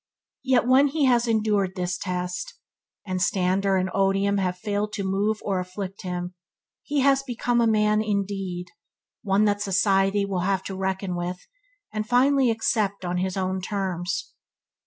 Yet 0.43 0.65
when 0.65 0.87
he 0.87 1.05
has 1.05 1.27
endured 1.27 1.75
this 1.75 1.95
test, 1.95 2.55
and 3.05 3.21
stander 3.21 3.75
and 3.75 3.87
odium 3.93 4.39
have 4.39 4.57
failed 4.57 4.93
to 4.93 5.03
move 5.03 5.37
or 5.43 5.59
afflict 5.59 6.01
him, 6.01 6.33
he 6.81 7.01
has 7.01 7.21
become 7.21 7.61
a 7.61 7.67
man 7.67 8.01
indeed, 8.01 8.71
one 9.21 9.45
that 9.45 9.61
society 9.61 10.25
will 10.25 10.39
have 10.39 10.63
to 10.63 10.75
reckon 10.75 11.15
with, 11.15 11.45
and 11.93 12.09
finally 12.09 12.49
accept 12.49 13.05
on 13.05 13.17
his 13.17 13.37
own 13.37 13.61
terms. 13.61 14.33